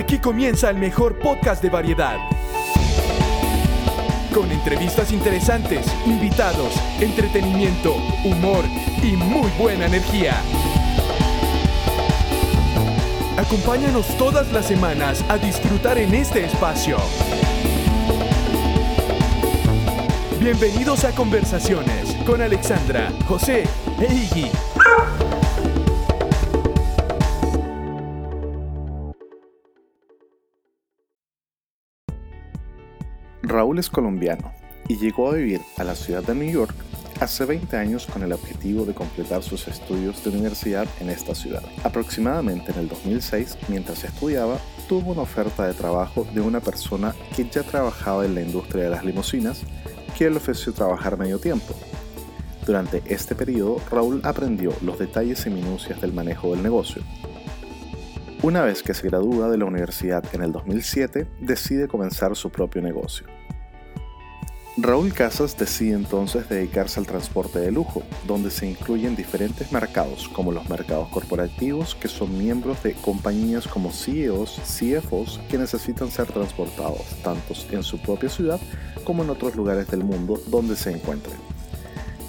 [0.00, 2.16] Aquí comienza el mejor podcast de variedad.
[4.34, 8.64] Con entrevistas interesantes, invitados, entretenimiento, humor
[9.02, 10.40] y muy buena energía.
[13.36, 16.96] Acompáñanos todas las semanas a disfrutar en este espacio.
[20.40, 23.64] Bienvenidos a Conversaciones con Alexandra, José
[24.00, 24.69] e Iggy.
[33.50, 34.52] Raúl es colombiano
[34.86, 36.72] y llegó a vivir a la ciudad de New York
[37.18, 41.62] hace 20 años con el objetivo de completar sus estudios de universidad en esta ciudad.
[41.82, 44.56] Aproximadamente en el 2006, mientras estudiaba,
[44.88, 48.90] tuvo una oferta de trabajo de una persona que ya trabajaba en la industria de
[48.90, 49.62] las limusinas,
[50.16, 51.74] que le ofreció trabajar medio tiempo.
[52.64, 57.02] Durante este periodo, Raúl aprendió los detalles y minucias del manejo del negocio.
[58.42, 62.80] Una vez que se gradúa de la universidad en el 2007, decide comenzar su propio
[62.80, 63.39] negocio.
[64.82, 70.52] Raúl Casas decide entonces dedicarse al transporte de lujo, donde se incluyen diferentes mercados, como
[70.52, 77.04] los mercados corporativos, que son miembros de compañías como CEOs, CFOs, que necesitan ser transportados
[77.22, 78.58] tanto en su propia ciudad
[79.04, 81.36] como en otros lugares del mundo donde se encuentren.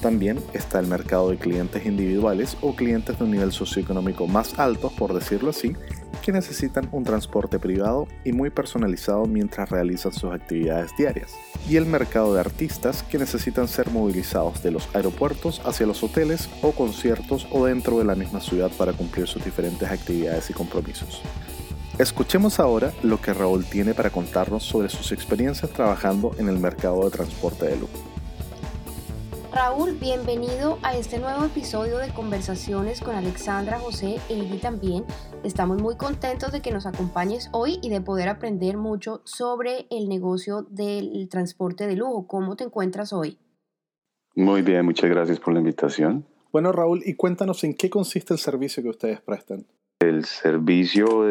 [0.01, 4.91] También está el mercado de clientes individuales o clientes de un nivel socioeconómico más alto,
[4.97, 5.73] por decirlo así,
[6.21, 11.35] que necesitan un transporte privado y muy personalizado mientras realizan sus actividades diarias,
[11.67, 16.49] y el mercado de artistas que necesitan ser movilizados de los aeropuertos hacia los hoteles
[16.61, 21.21] o conciertos o dentro de la misma ciudad para cumplir sus diferentes actividades y compromisos.
[21.99, 27.03] Escuchemos ahora lo que Raúl tiene para contarnos sobre sus experiencias trabajando en el mercado
[27.03, 28.10] de transporte de lujo.
[29.53, 35.03] Raúl, bienvenido a este nuevo episodio de Conversaciones con Alexandra, José e Iggy también.
[35.43, 40.07] Estamos muy contentos de que nos acompañes hoy y de poder aprender mucho sobre el
[40.07, 42.27] negocio del transporte de lujo.
[42.27, 43.39] ¿Cómo te encuentras hoy?
[44.35, 46.25] Muy bien, muchas gracias por la invitación.
[46.53, 49.65] Bueno, Raúl, y cuéntanos en qué consiste el servicio que ustedes prestan.
[49.99, 51.25] El servicio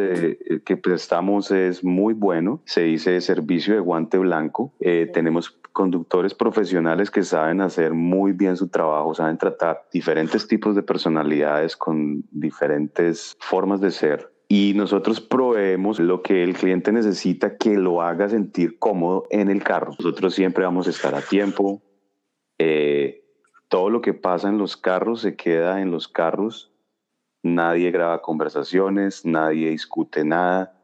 [0.64, 4.75] que prestamos es muy bueno, se dice servicio de guante blanco.
[4.78, 10.75] Eh, tenemos conductores profesionales que saben hacer muy bien su trabajo, saben tratar diferentes tipos
[10.75, 14.32] de personalidades con diferentes formas de ser.
[14.48, 19.62] Y nosotros proveemos lo que el cliente necesita que lo haga sentir cómodo en el
[19.62, 19.92] carro.
[19.98, 21.82] Nosotros siempre vamos a estar a tiempo.
[22.59, 23.25] Eh,
[23.69, 26.70] todo lo que pasa en los carros se queda en los carros
[27.42, 30.75] nadie graba conversaciones, nadie discute nada,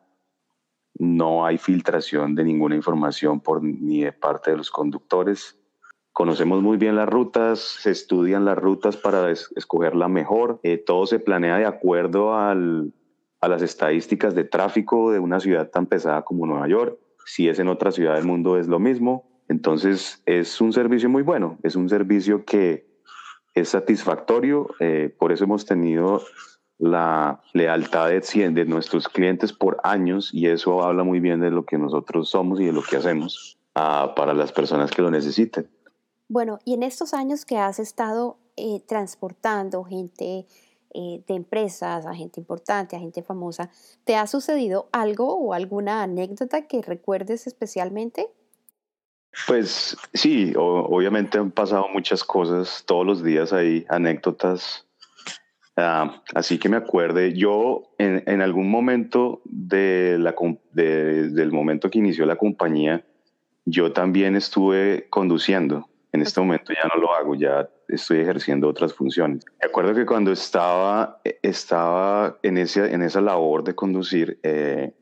[0.98, 5.58] no hay filtración de ninguna información por, ni de parte de los conductores.
[6.12, 11.06] Conocemos muy bien las rutas, se estudian las rutas para escoger la mejor, eh, todo
[11.06, 16.46] se planea de acuerdo a las estadísticas de tráfico de una ciudad tan pesada como
[16.46, 16.98] Nueva York.
[17.26, 19.28] Si es en otra ciudad del mundo es lo mismo.
[19.48, 22.86] Entonces es un servicio muy bueno, es un servicio que
[23.54, 26.22] es satisfactorio, eh, por eso hemos tenido
[26.78, 28.20] la lealtad de,
[28.50, 32.60] de nuestros clientes por años y eso habla muy bien de lo que nosotros somos
[32.60, 35.68] y de lo que hacemos uh, para las personas que lo necesiten.
[36.28, 40.46] Bueno, y en estos años que has estado eh, transportando gente
[40.94, 43.70] eh, de empresas, a gente importante, a gente famosa,
[44.04, 48.28] ¿te ha sucedido algo o alguna anécdota que recuerdes especialmente?
[49.46, 54.85] Pues sí, obviamente han pasado muchas cosas, todos los días hay anécdotas,
[55.76, 60.34] ah, así que me acuerde, yo en, en algún momento de la,
[60.72, 63.04] del momento que inició la compañía,
[63.64, 65.88] yo también estuve conduciendo.
[66.12, 69.44] En este momento ya no lo hago, ya estoy ejerciendo otras funciones.
[69.60, 74.94] Me acuerdo que cuando estaba, estaba en, ese, en esa labor de conducir, eh,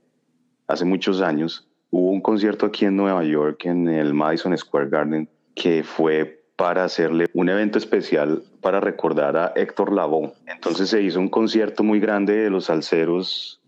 [0.66, 5.28] hace muchos años, Hubo un concierto aquí en Nueva York, en el Madison Square Garden,
[5.54, 10.32] que fue para hacerle un evento especial para recordar a Héctor Lavoe.
[10.46, 13.60] Entonces se hizo un concierto muy grande de los salseros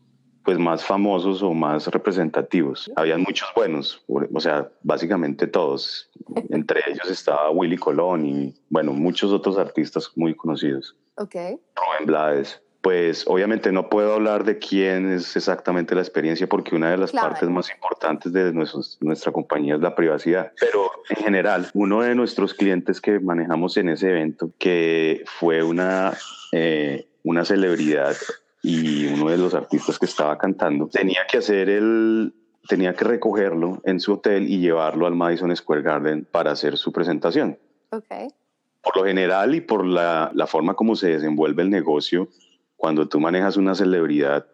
[0.44, 2.88] pues más famosos o más representativos.
[2.94, 6.08] Habían muchos buenos, o sea, básicamente todos.
[6.50, 10.96] Entre ellos estaba Willy Colón y, bueno, muchos otros artistas muy conocidos.
[11.16, 11.34] Ok.
[11.34, 16.88] Rubén Blades pues obviamente no puedo hablar de quién es exactamente la experiencia porque una
[16.88, 20.52] de las partes más importantes de nuestra compañía es la privacidad.
[20.60, 26.16] Pero en general, uno de nuestros clientes que manejamos en ese evento, que fue una,
[26.52, 28.14] eh, una celebridad
[28.62, 32.34] y uno de los artistas que estaba cantando, tenía que hacer el,
[32.68, 36.92] tenía que recogerlo en su hotel y llevarlo al Madison Square Garden para hacer su
[36.92, 37.58] presentación.
[37.90, 38.28] Okay.
[38.80, 42.28] Por lo general y por la, la forma como se desenvuelve el negocio,
[42.76, 44.46] cuando tú manejas una celebridad,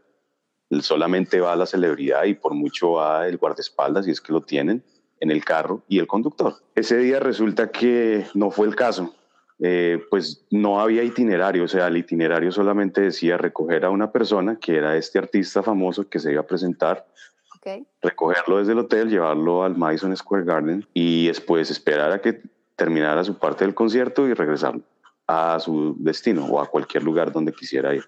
[0.81, 4.83] Solamente va la celebridad y por mucho va el guardaespaldas, si es que lo tienen,
[5.21, 6.55] en el carro y el conductor.
[6.75, 9.15] Ese día resulta que no fue el caso.
[9.59, 14.59] Eh, pues no había itinerario, o sea, el itinerario solamente decía recoger a una persona
[14.59, 17.07] que era este artista famoso que se iba a presentar,
[18.01, 22.41] recogerlo desde el hotel, llevarlo al Madison Square Garden y después esperar a que
[22.75, 24.83] terminara su parte del concierto y regresarlo
[25.27, 28.05] a su destino o a cualquier lugar donde quisiera ir.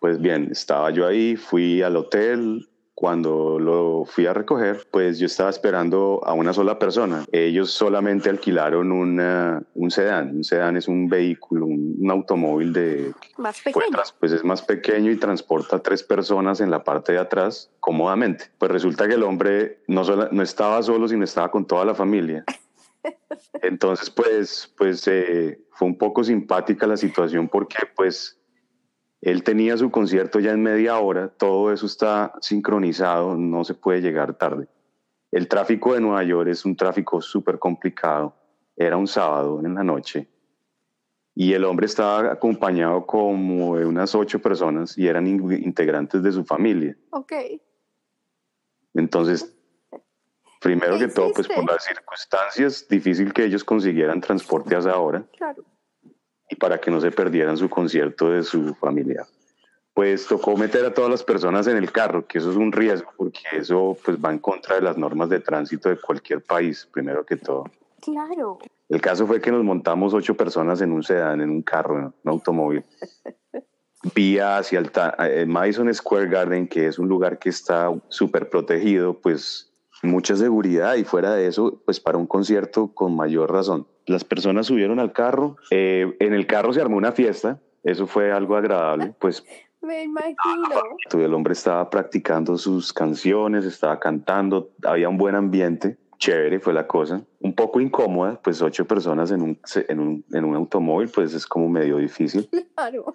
[0.00, 2.66] Pues bien, estaba yo ahí, fui al hotel,
[2.96, 7.26] cuando lo fui a recoger, pues yo estaba esperando a una sola persona.
[7.30, 10.36] Ellos solamente alquilaron un sedán.
[10.36, 13.12] Un sedán es un vehículo, un, automóvil de...
[13.36, 13.98] Más pequeño.
[14.18, 18.46] Pues es más pequeño y transporta a tres personas en la parte de atrás cómodamente.
[18.56, 22.46] Pues resulta que el hombre no, no estaba solo, sino estaba con toda la familia.
[23.62, 28.40] Entonces, pues, pues eh, fue un poco simpática la situación porque, pues,
[29.20, 34.00] él tenía su concierto ya en media hora, todo eso está sincronizado, no se puede
[34.00, 34.68] llegar tarde.
[35.32, 38.36] El tráfico de Nueva York es un tráfico súper complicado.
[38.76, 40.28] Era un sábado en la noche
[41.34, 46.44] y el hombre estaba acompañado como de unas ocho personas y eran integrantes de su
[46.44, 46.96] familia.
[47.10, 47.32] Ok.
[48.94, 49.55] Entonces,
[50.66, 55.24] primero que todo, pues por las circunstancias, difícil que ellos consiguieran transporte a esa hora.
[55.36, 55.64] Claro
[56.48, 59.26] y para que no se perdieran su concierto de su familia.
[59.94, 63.10] Pues tocó meter a todas las personas en el carro, que eso es un riesgo,
[63.16, 67.24] porque eso pues va en contra de las normas de tránsito de cualquier país, primero
[67.24, 67.64] que todo.
[68.02, 68.58] Claro.
[68.88, 72.30] El caso fue que nos montamos ocho personas en un sedán, en un carro, un
[72.30, 72.84] automóvil.
[74.14, 79.14] Vía hacia el eh, Madison Square Garden, que es un lugar que está súper protegido,
[79.14, 79.65] pues
[80.02, 83.86] mucha seguridad y fuera de eso, pues para un concierto con mayor razón.
[84.06, 88.32] Las personas subieron al carro, eh, en el carro se armó una fiesta, eso fue
[88.32, 89.44] algo agradable, pues
[89.80, 90.68] me imagino.
[91.12, 96.86] El hombre estaba practicando sus canciones, estaba cantando, había un buen ambiente, chévere fue la
[96.86, 97.22] cosa.
[97.40, 101.46] Un poco incómoda, pues ocho personas en un, en un, en un automóvil, pues es
[101.46, 102.48] como medio difícil.
[102.76, 103.06] Claro.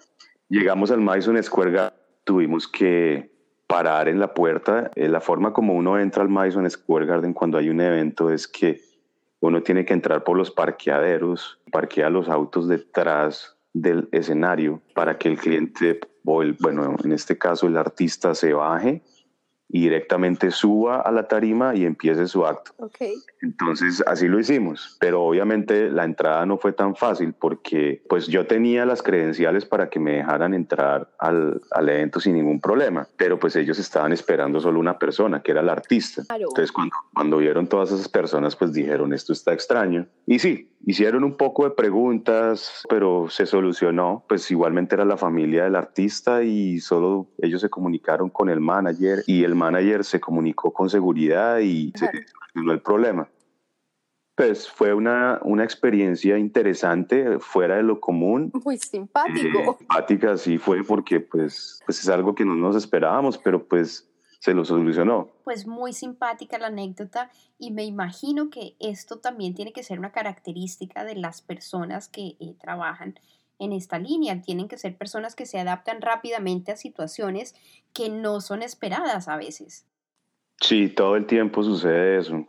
[0.48, 3.31] Llegamos al Madison Square Garden, tuvimos que
[3.72, 4.90] parar en la puerta.
[4.94, 8.46] Eh, la forma como uno entra al Madison Square Garden cuando hay un evento es
[8.46, 8.82] que
[9.40, 15.28] uno tiene que entrar por los parqueaderos, parquea los autos detrás del escenario para que
[15.28, 19.02] el cliente o bueno, en este caso el artista se baje
[19.72, 22.72] y directamente suba a la tarima y empiece su acto.
[22.76, 23.14] Okay.
[23.40, 28.46] Entonces así lo hicimos, pero obviamente la entrada no fue tan fácil porque pues yo
[28.46, 33.38] tenía las credenciales para que me dejaran entrar al, al evento sin ningún problema, pero
[33.38, 36.22] pues ellos estaban esperando solo una persona, que era el artista.
[36.28, 40.06] Entonces cuando, cuando vieron todas esas personas pues dijeron esto está extraño.
[40.26, 45.64] Y sí, hicieron un poco de preguntas, pero se solucionó, pues igualmente era la familia
[45.64, 50.72] del artista y solo ellos se comunicaron con el manager y el manager se comunicó
[50.72, 53.28] con seguridad y se solucionó el problema.
[54.34, 58.50] Pues fue una, una experiencia interesante, fuera de lo común.
[58.64, 59.58] Muy simpático.
[59.58, 64.08] Eh, simpática, sí fue, porque pues, pues es algo que no nos esperábamos, pero pues
[64.42, 65.28] se lo solucionó.
[65.44, 70.10] Pues muy simpática la anécdota y me imagino que esto también tiene que ser una
[70.10, 73.14] característica de las personas que eh, trabajan
[73.62, 74.42] en esta línea.
[74.42, 77.54] Tienen que ser personas que se adaptan rápidamente a situaciones
[77.92, 79.86] que no son esperadas a veces.
[80.60, 82.46] Sí, todo el tiempo sucede eso.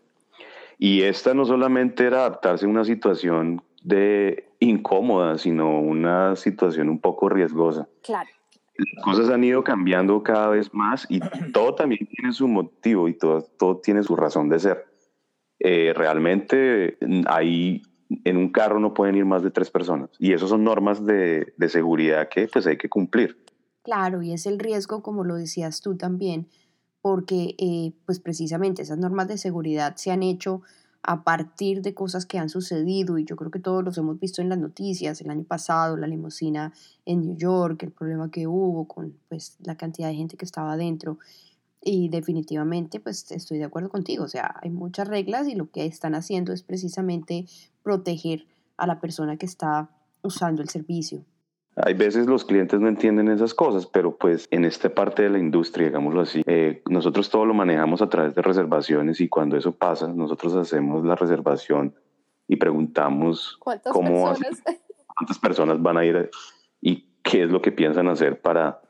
[0.77, 6.99] Y esta no solamente era adaptarse a una situación de incómoda, sino una situación un
[6.99, 7.88] poco riesgosa.
[8.01, 8.29] Claro.
[8.75, 11.19] Las cosas han ido cambiando cada vez más y
[11.53, 14.85] todo también tiene su motivo y todo, todo tiene su razón de ser.
[15.59, 16.97] Eh, realmente
[17.27, 17.83] ahí
[18.24, 21.53] en un carro no pueden ir más de tres personas y eso son normas de,
[21.57, 23.43] de seguridad que pues hay que cumplir.
[23.83, 26.48] Claro, y es el riesgo, como lo decías tú también,
[27.01, 30.62] porque eh, pues precisamente esas normas de seguridad se han hecho
[31.03, 34.41] a partir de cosas que han sucedido y yo creo que todos los hemos visto
[34.41, 36.72] en las noticias, el año pasado, la limusina
[37.05, 40.72] en New York, el problema que hubo con pues la cantidad de gente que estaba
[40.72, 41.19] adentro
[41.81, 45.86] y definitivamente pues estoy de acuerdo contigo, o sea, hay muchas reglas y lo que
[45.86, 47.48] están haciendo es precisamente
[47.83, 48.47] proteger
[48.77, 49.89] a la persona que está
[50.21, 51.25] usando el servicio.
[51.75, 55.39] Hay veces los clientes no entienden esas cosas, pero pues en esta parte de la
[55.39, 59.71] industria, digámoslo así, eh, nosotros todo lo manejamos a través de reservaciones y cuando eso
[59.71, 61.95] pasa, nosotros hacemos la reservación
[62.47, 64.61] y preguntamos cómo personas?
[65.15, 66.29] cuántas personas van a ir
[66.79, 68.81] y qué es lo que piensan hacer para,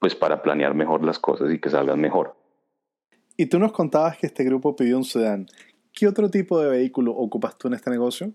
[0.00, 2.36] pues, para planear mejor las cosas y que salgan mejor.
[3.36, 5.46] Y tú nos contabas que este grupo pidió un sedán.
[5.94, 8.32] ¿Qué otro tipo de vehículo ocupas tú en este negocio?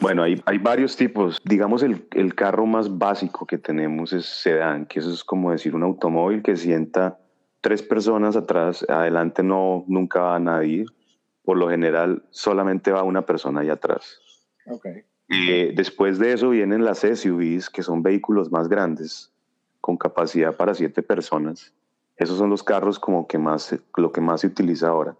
[0.00, 1.38] Bueno, hay, hay varios tipos.
[1.44, 5.76] Digamos, el, el, carro más básico que tenemos es sedán, que eso es como decir
[5.76, 7.20] un automóvil que sienta
[7.60, 10.84] tres personas atrás, adelante no, nunca va nadie.
[11.44, 14.20] Por lo general, solamente va una persona ahí atrás.
[14.66, 15.04] Okay.
[15.30, 19.32] Eh, después de eso vienen las SUVs, que son vehículos más grandes,
[19.80, 21.72] con capacidad para siete personas.
[22.16, 25.16] Esos son los carros como que más, lo que más se utiliza ahora.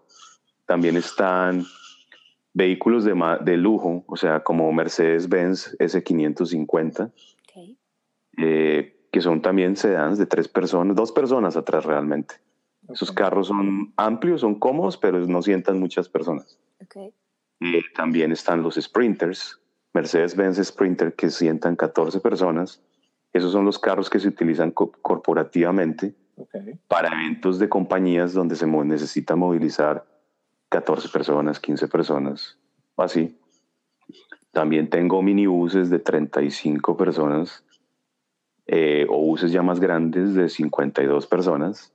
[0.69, 1.65] También están
[2.53, 7.11] vehículos de, de lujo, o sea, como Mercedes-Benz S550,
[8.37, 12.35] eh, que son también sedans de tres personas, dos personas atrás realmente.
[12.87, 16.59] Esos carros son amplios, son cómodos, pero no sientan muchas personas.
[17.59, 19.59] Eh, también están los Sprinters,
[19.95, 22.79] Mercedes-Benz Sprinter, que sientan 14 personas.
[23.33, 26.13] Esos son los carros que se utilizan corporativamente
[26.87, 30.05] para eventos de compañías donde se necesita movilizar
[30.69, 32.57] 14 personas, 15 personas,
[32.97, 33.37] así.
[34.51, 37.63] También tengo minibuses de 35 personas
[38.67, 41.91] eh, o buses ya más grandes de 52 personas.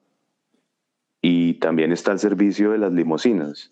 [1.20, 3.70] Y también está el servicio de las limusinas.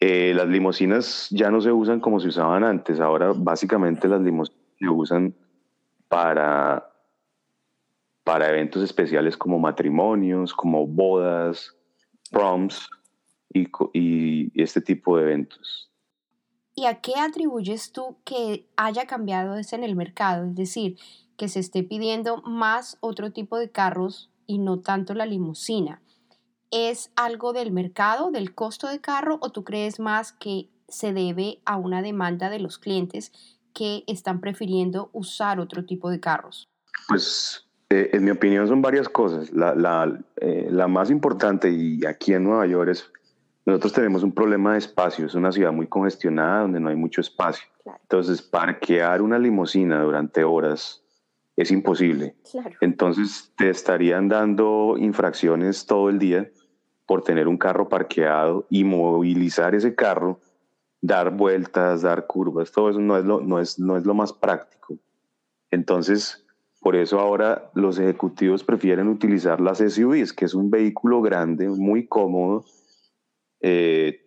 [0.00, 3.00] Eh, las limusinas ya no se usan como se usaban antes.
[3.00, 5.34] Ahora básicamente las limusinas se usan
[6.08, 6.90] para,
[8.24, 11.74] para eventos especiales como matrimonios, como bodas,
[12.30, 12.90] proms
[13.58, 15.90] y, y este tipo de eventos.
[16.74, 20.46] ¿Y a qué atribuyes tú que haya cambiado eso en el mercado?
[20.46, 20.98] Es decir,
[21.36, 26.02] que se esté pidiendo más otro tipo de carros y no tanto la limusina.
[26.70, 31.60] ¿Es algo del mercado, del costo de carro o tú crees más que se debe
[31.64, 33.32] a una demanda de los clientes
[33.72, 36.68] que están prefiriendo usar otro tipo de carros?
[37.08, 39.52] Pues eh, en mi opinión son varias cosas.
[39.52, 43.12] La, la, eh, la, más importante y aquí en Nueva York es,
[43.66, 47.20] nosotros tenemos un problema de espacio, es una ciudad muy congestionada donde no hay mucho
[47.20, 47.66] espacio.
[48.02, 51.02] Entonces, parquear una limusina durante horas
[51.56, 52.36] es imposible.
[52.80, 56.48] Entonces te estarían dando infracciones todo el día
[57.06, 60.38] por tener un carro parqueado y movilizar ese carro,
[61.00, 64.32] dar vueltas, dar curvas, todo eso no es lo, no es, no es lo más
[64.32, 64.96] práctico.
[65.70, 66.46] Entonces,
[66.80, 72.06] por eso ahora los ejecutivos prefieren utilizar las SUVs, que es un vehículo grande, muy
[72.06, 72.64] cómodo
[73.60, 74.26] eh,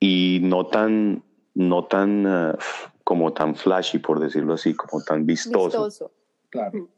[0.00, 2.58] y no tan, no tan uh,
[3.04, 6.12] como tan flashy, por decirlo así, como tan vistoso.
[6.50, 6.88] Claro.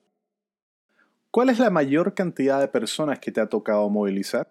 [1.31, 4.49] ¿Cuál es la mayor cantidad de personas que te ha tocado movilizar?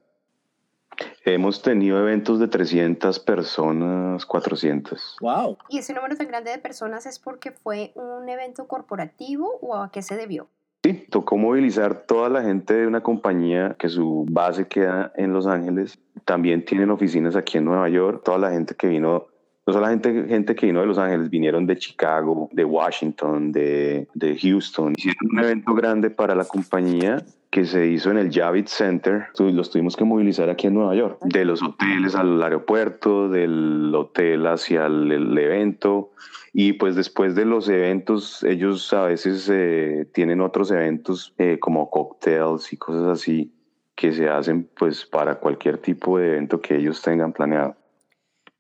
[1.26, 5.18] Hemos tenido eventos de 300 personas, 400.
[5.20, 5.58] ¡Wow!
[5.70, 9.92] ¿Y ese número tan grande de personas es porque fue un evento corporativo o a
[9.92, 10.48] qué se debió?
[10.86, 15.48] Sí, tocó movilizar toda la gente de una compañía que su base queda en Los
[15.48, 15.98] Ángeles.
[16.26, 18.22] También tienen oficinas aquí en Nueva York.
[18.24, 19.26] Toda la gente que vino
[19.66, 24.38] no solamente gente que vino de Los Ángeles, vinieron de Chicago, de Washington, de, de
[24.38, 24.94] Houston.
[24.96, 29.28] Hicieron un evento grande para la compañía que se hizo en el Javits Center.
[29.40, 34.46] Los tuvimos que movilizar aquí en Nueva York, de los hoteles al aeropuerto, del hotel
[34.46, 36.12] hacia el, evento.
[36.54, 41.90] Y pues después de los eventos, ellos a veces eh, tienen otros eventos eh, como
[41.90, 43.52] cocktails y cosas así
[43.96, 47.76] que se hacen pues para cualquier tipo de evento que ellos tengan planeado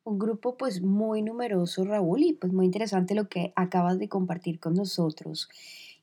[0.05, 4.59] un grupo pues muy numeroso, Raúl, y pues muy interesante lo que acabas de compartir
[4.59, 5.50] con nosotros.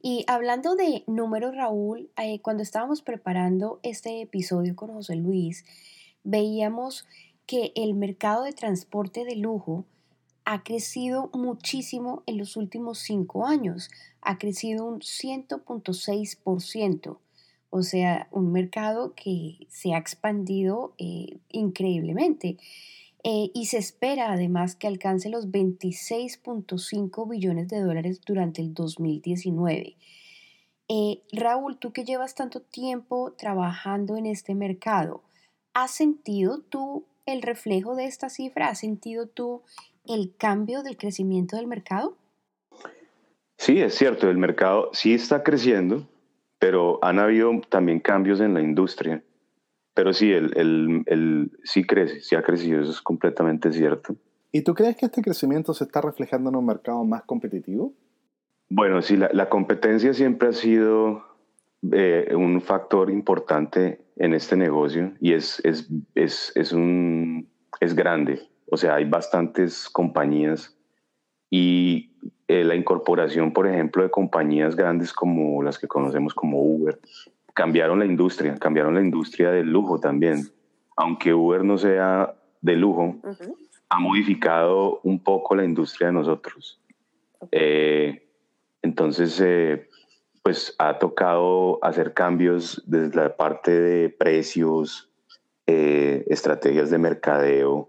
[0.02, 5.64] Y hablando de números, Raúl, eh, cuando estábamos preparando este episodio con José Luis,
[6.24, 7.06] veíamos
[7.46, 9.84] que el mercado de transporte de lujo
[10.44, 13.88] ha crecido muchísimo en los últimos cinco años,
[14.20, 17.18] ha crecido un 100.6%,
[17.70, 22.56] o sea, un mercado que se ha expandido eh, increíblemente.
[23.24, 29.96] Eh, y se espera además que alcance los 26.5 billones de dólares durante el 2019.
[30.88, 35.22] Eh, Raúl, tú que llevas tanto tiempo trabajando en este mercado,
[35.72, 38.68] ¿has sentido tú el reflejo de esta cifra?
[38.68, 39.62] ¿Has sentido tú
[40.04, 42.16] el cambio del crecimiento del mercado?
[43.56, 46.08] Sí, es cierto, el mercado sí está creciendo,
[46.58, 49.22] pero han habido también cambios en la industria.
[49.94, 54.16] Pero sí, el, el, el, sí crece, sí ha crecido, eso es completamente cierto.
[54.50, 57.92] ¿Y tú crees que este crecimiento se está reflejando en un mercado más competitivo?
[58.68, 61.24] Bueno, sí, la, la competencia siempre ha sido
[61.90, 67.48] eh, un factor importante en este negocio y es, es, es, es, un,
[67.80, 68.40] es grande.
[68.70, 70.78] O sea, hay bastantes compañías
[71.50, 72.12] y
[72.46, 77.00] eh, la incorporación, por ejemplo, de compañías grandes como las que conocemos como Uber,
[77.54, 80.48] cambiaron la industria, cambiaron la industria del lujo también.
[80.96, 83.16] Aunque Uber no sea de lujo,
[83.88, 86.80] ha modificado un poco la industria de nosotros.
[87.50, 88.26] Eh,
[88.82, 89.88] entonces, eh,
[90.42, 95.10] pues ha tocado hacer cambios desde la parte de precios,
[95.66, 97.88] eh, estrategias de mercadeo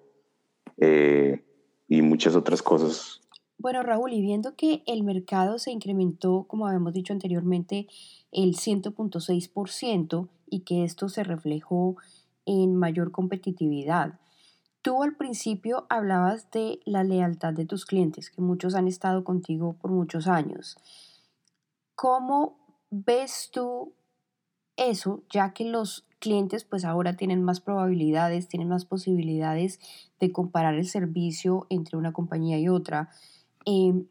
[1.87, 3.21] y muchas otras cosas.
[3.63, 7.87] Bueno, Raúl, y viendo que el mercado se incrementó, como habíamos dicho anteriormente,
[8.29, 11.95] el 100.6% y que esto se reflejó
[12.45, 14.19] en mayor competitividad.
[14.81, 19.77] Tú al principio hablabas de la lealtad de tus clientes, que muchos han estado contigo
[19.79, 20.75] por muchos años.
[21.95, 22.57] ¿Cómo
[22.89, 23.93] ves tú
[24.75, 29.79] eso, ya que los clientes pues ahora tienen más probabilidades, tienen más posibilidades
[30.19, 33.09] de comparar el servicio entre una compañía y otra?
[33.65, 34.07] Em,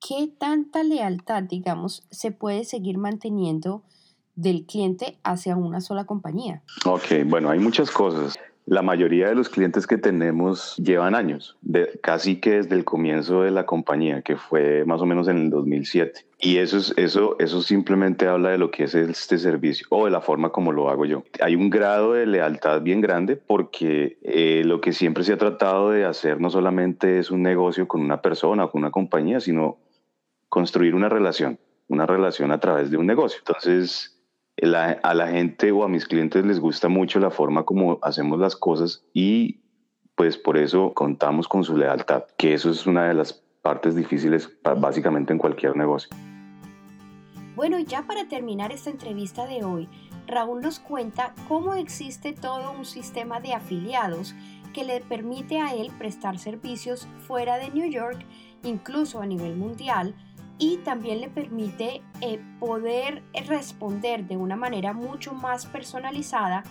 [0.00, 3.82] ¿Qué tanta lealtad, digamos, se puede seguir manteniendo
[4.34, 6.62] del cliente hacia una sola compañía?
[6.86, 8.38] Ok, bueno, hay muchas cosas.
[8.70, 11.58] La mayoría de los clientes que tenemos llevan años,
[12.02, 15.50] casi que desde el comienzo de la compañía, que fue más o menos en el
[15.50, 16.24] 2007.
[16.38, 20.12] Y eso, es, eso, eso simplemente habla de lo que es este servicio o de
[20.12, 21.24] la forma como lo hago yo.
[21.40, 25.90] Hay un grado de lealtad bien grande porque eh, lo que siempre se ha tratado
[25.90, 29.78] de hacer no solamente es un negocio con una persona o con una compañía, sino
[30.48, 31.58] construir una relación,
[31.88, 33.40] una relación a través de un negocio.
[33.40, 34.19] Entonces,
[34.62, 38.56] a la gente o a mis clientes les gusta mucho la forma como hacemos las
[38.56, 39.60] cosas y
[40.14, 44.50] pues por eso contamos con su lealtad, que eso es una de las partes difíciles
[44.62, 46.10] básicamente en cualquier negocio.
[47.56, 49.88] Bueno, ya para terminar esta entrevista de hoy,
[50.26, 54.34] Raúl nos cuenta cómo existe todo un sistema de afiliados
[54.72, 58.24] que le permite a él prestar servicios fuera de New York,
[58.62, 60.14] incluso a nivel mundial,
[60.60, 66.62] y también le permite eh, poder responder de una manera mucho más personalizada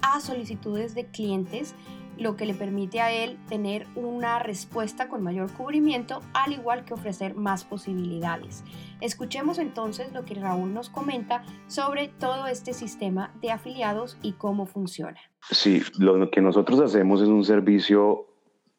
[0.00, 1.74] a solicitudes de clientes,
[2.16, 6.94] lo que le permite a él tener una respuesta con mayor cubrimiento, al igual que
[6.94, 8.64] ofrecer más posibilidades.
[9.00, 14.64] Escuchemos entonces lo que Raúl nos comenta sobre todo este sistema de afiliados y cómo
[14.64, 15.20] funciona.
[15.50, 18.26] Sí, lo que nosotros hacemos es un servicio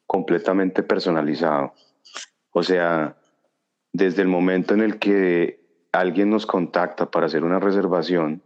[0.06, 1.72] completamente personalizado.
[2.50, 3.16] O sea,
[3.96, 5.58] desde el momento en el que
[5.90, 8.42] alguien nos contacta para hacer una reservación,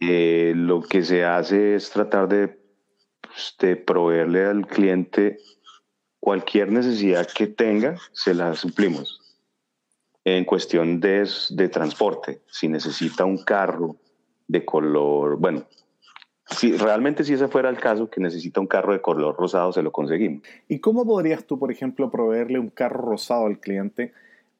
[0.00, 2.48] eh, lo que se hace es tratar de,
[3.22, 5.38] pues, de, proveerle al cliente
[6.20, 9.20] cualquier necesidad que tenga, se la suplimos.
[10.24, 13.96] En cuestión de, de transporte, si necesita un carro
[14.46, 15.66] de color, bueno,
[16.50, 19.82] si realmente si ese fuera el caso, que necesita un carro de color rosado, se
[19.82, 20.42] lo conseguimos.
[20.68, 24.12] ¿Y cómo podrías tú, por ejemplo, proveerle un carro rosado al cliente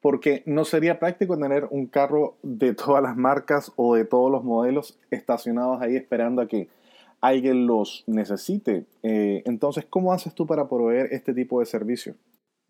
[0.05, 4.45] porque no sería práctico tener un carro de todas las marcas o de todos los
[4.45, 6.69] modelos estacionados ahí esperando a que
[7.23, 8.85] alguien los necesite.
[9.03, 12.17] Eh, entonces, ¿cómo haces tú para proveer este tipo de servicio?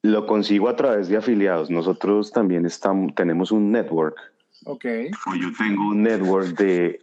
[0.03, 1.73] Lo consigo a través de afiliados.
[1.73, 4.17] Nosotros también estamos, tenemos un network.
[4.67, 4.85] Ok.
[4.85, 7.01] Yo tengo un network de,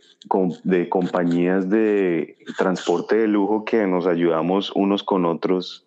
[0.64, 5.86] de compañías de transporte de lujo que nos ayudamos unos con otros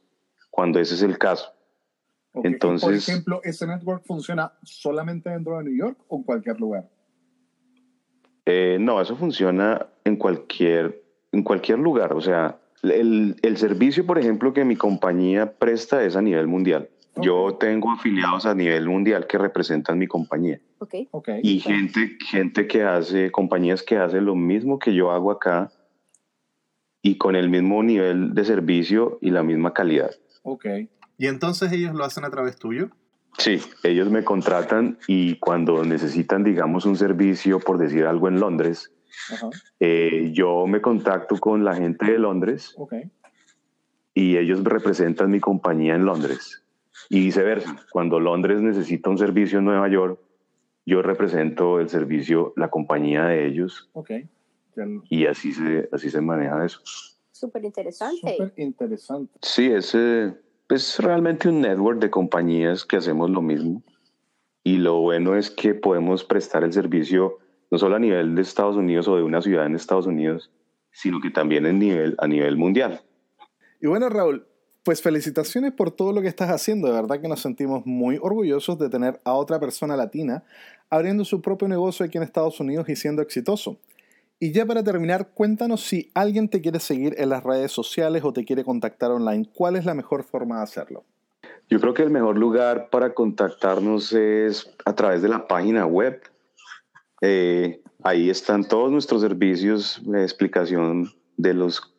[0.51, 1.54] cuando ese es el caso.
[2.43, 6.89] Entonces, por ejemplo, ¿ese network funciona solamente dentro de New York o en cualquier lugar?
[8.47, 12.13] Eh, no, eso funciona en cualquier, en cualquier lugar.
[12.13, 16.89] O sea, el, el, servicio, por ejemplo, que mi compañía presta es a nivel mundial.
[17.17, 20.61] Yo tengo afiliados a nivel mundial que representan mi compañía.
[20.79, 21.09] Okay.
[21.13, 21.41] Okay.
[21.45, 25.71] Y gente, gente que hace, compañías que hacen lo mismo que yo hago acá
[27.03, 30.11] y con el mismo nivel de servicio y la misma calidad.
[30.43, 30.67] Ok.
[31.19, 32.91] ¿Y entonces ellos lo hacen a través tuyo?
[33.39, 38.93] Sí, ellos me contratan y cuando necesitan, digamos, un servicio, por decir algo en Londres,
[39.81, 43.11] eh, yo me contacto con la gente de Londres okay.
[44.13, 46.63] y ellos representan mi compañía en Londres.
[47.11, 50.19] Y viceversa, cuando Londres necesita un servicio en Nueva York,
[50.87, 53.91] yo represento el servicio, la compañía de ellos.
[53.95, 54.29] Okay.
[55.09, 56.81] Y así se, así se maneja eso.
[57.33, 58.37] Súper interesante.
[58.37, 59.33] Súper interesante.
[59.43, 60.35] Sí, ese
[60.75, 63.83] es realmente un network de compañías que hacemos lo mismo.
[64.63, 67.39] Y lo bueno es que podemos prestar el servicio
[67.71, 70.51] no solo a nivel de Estados Unidos o de una ciudad en Estados Unidos,
[70.91, 73.03] sino que también en nivel, a nivel mundial.
[73.81, 74.47] Y bueno, Raúl,
[74.85, 76.89] pues felicitaciones por todo lo que estás haciendo.
[76.89, 80.45] De verdad que nos sentimos muy orgullosos de tener a otra persona latina
[80.91, 83.79] abriendo su propio negocio aquí en Estados Unidos y siendo exitoso.
[84.39, 88.33] Y ya para terminar, cuéntanos si alguien te quiere seguir en las redes sociales o
[88.33, 91.05] te quiere contactar online, ¿cuál es la mejor forma de hacerlo?
[91.71, 96.21] Yo creo que el mejor lugar para contactarnos es a través de la página web.
[97.23, 101.95] Eh, ahí están todos nuestros servicios, la explicación de los,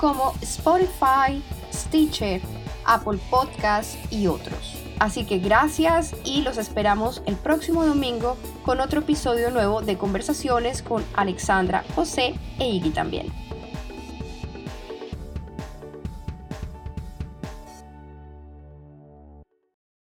[0.00, 2.40] como Spotify, Stitcher,
[2.86, 4.78] Apple Podcasts y otros.
[4.98, 10.82] Así que gracias y los esperamos el próximo domingo con otro episodio nuevo de conversaciones
[10.82, 13.26] con Alexandra, José e Iggy también.